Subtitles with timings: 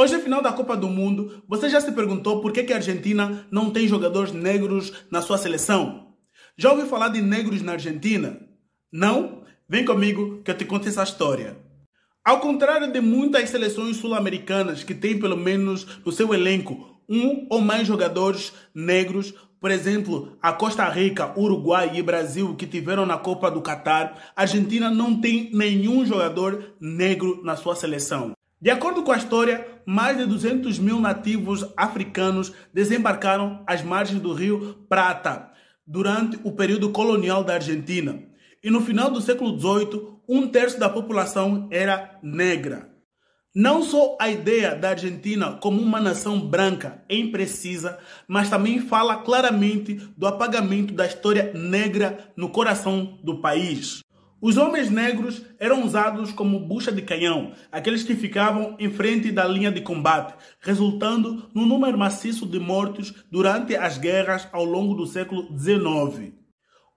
[0.00, 1.42] Hoje é final da Copa do Mundo.
[1.46, 5.36] Você já se perguntou por que, que a Argentina não tem jogadores negros na sua
[5.36, 6.14] seleção?
[6.56, 8.40] Já ouviu falar de negros na Argentina?
[8.90, 9.42] Não?
[9.68, 11.54] Vem comigo que eu te conto essa história.
[12.24, 17.60] Ao contrário de muitas seleções sul-americanas que têm pelo menos no seu elenco um ou
[17.60, 23.50] mais jogadores negros, por exemplo, a Costa Rica, Uruguai e Brasil que tiveram na Copa
[23.50, 28.32] do Catar, a Argentina não tem nenhum jogador negro na sua seleção.
[28.62, 34.34] De acordo com a história, mais de 200 mil nativos africanos desembarcaram às margens do
[34.34, 35.50] rio Prata
[35.86, 38.22] durante o período colonial da Argentina.
[38.62, 42.90] E no final do século XVIII, um terço da população era negra.
[43.54, 49.22] Não só a ideia da Argentina como uma nação branca é imprecisa, mas também fala
[49.22, 54.02] claramente do apagamento da história negra no coração do país.
[54.42, 59.46] Os homens negros eram usados como bucha de canhão, aqueles que ficavam em frente da
[59.46, 65.06] linha de combate, resultando no número maciço de mortos durante as guerras ao longo do
[65.06, 66.32] século XIX.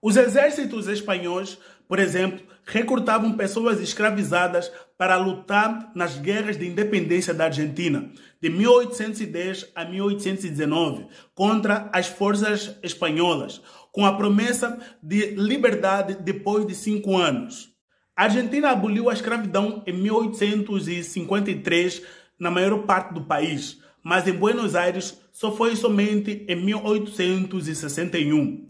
[0.00, 7.44] Os exércitos espanhóis, por exemplo, recrutavam pessoas escravizadas para lutar nas guerras de independência da
[7.44, 8.10] Argentina,
[8.40, 13.60] de 1810 a 1819, contra as forças espanholas,
[13.92, 17.74] com a promessa de liberdade depois de cinco anos.
[18.16, 22.02] A Argentina aboliu a escravidão em 1853
[22.38, 28.68] na maior parte do país, mas em Buenos Aires só foi somente em 1861.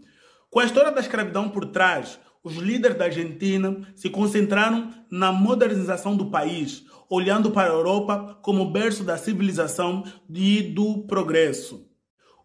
[0.49, 6.15] Com a história da escravidão por trás, os líderes da Argentina se concentraram na modernização
[6.15, 11.89] do país, olhando para a Europa como berço da civilização e do progresso.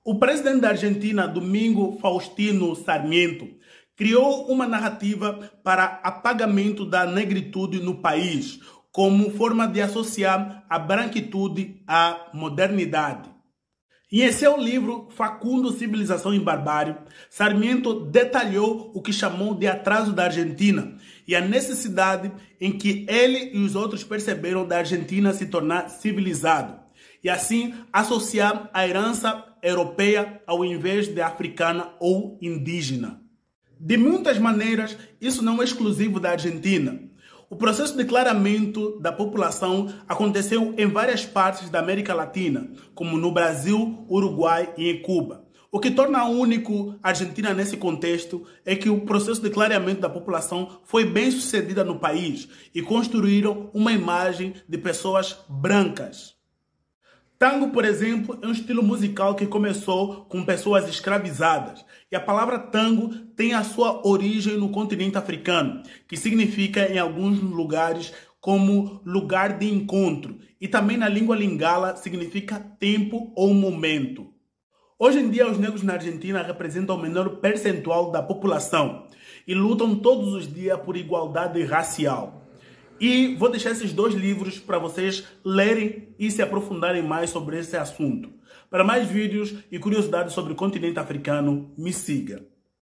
[0.03, 3.47] O presidente da Argentina, Domingo Faustino Sarmiento,
[3.95, 8.59] criou uma narrativa para apagamento da negritude no país,
[8.91, 13.29] como forma de associar a branquitude à modernidade.
[14.13, 16.97] E em seu livro Facundo, Civilização e Barbárie,
[17.29, 20.97] Sarmiento detalhou o que chamou de atraso da Argentina
[21.29, 26.81] e a necessidade em que ele e os outros perceberam da Argentina se tornar civilizado
[27.23, 33.21] e assim associar a herança europeia ao invés de africana ou indígena.
[33.79, 37.10] De muitas maneiras, isso não é exclusivo da Argentina.
[37.53, 43.33] O processo de clareamento da população aconteceu em várias partes da América Latina, como no
[43.33, 45.45] Brasil, Uruguai e em Cuba.
[45.69, 50.09] O que torna único a Argentina nesse contexto é que o processo de clareamento da
[50.09, 56.40] população foi bem sucedido no país e construíram uma imagem de pessoas brancas.
[57.41, 61.83] Tango, por exemplo, é um estilo musical que começou com pessoas escravizadas.
[62.13, 67.41] E a palavra tango tem a sua origem no continente africano, que significa em alguns
[67.41, 68.13] lugares
[68.43, 70.39] como lugar de encontro.
[70.61, 74.35] E também na língua lingala significa tempo ou momento.
[74.99, 79.07] Hoje em dia, os negros na Argentina representam o menor percentual da população
[79.47, 82.40] e lutam todos os dias por igualdade racial.
[83.01, 87.75] E vou deixar esses dois livros para vocês lerem e se aprofundarem mais sobre esse
[87.77, 88.31] assunto.
[88.69, 92.45] Para mais vídeos e curiosidades sobre o continente africano, me siga.